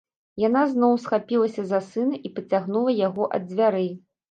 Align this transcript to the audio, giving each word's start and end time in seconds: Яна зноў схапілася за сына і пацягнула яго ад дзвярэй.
Яна 0.43 0.63
зноў 0.71 0.95
схапілася 1.03 1.67
за 1.73 1.79
сына 1.91 2.23
і 2.29 2.33
пацягнула 2.41 2.99
яго 3.05 3.31
ад 3.39 3.49
дзвярэй. 3.55 3.89